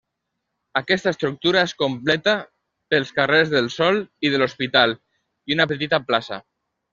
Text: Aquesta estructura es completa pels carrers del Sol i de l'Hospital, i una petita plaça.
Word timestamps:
Aquesta 0.79 1.11
estructura 1.15 1.61
es 1.67 1.73
completa 1.81 2.33
pels 2.95 3.11
carrers 3.19 3.53
del 3.55 3.69
Sol 3.75 4.01
i 4.29 4.33
de 4.37 4.41
l'Hospital, 4.43 4.97
i 5.53 5.59
una 5.59 5.69
petita 5.75 6.01
plaça. 6.11 6.43